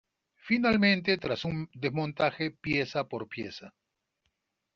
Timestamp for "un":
1.45-1.69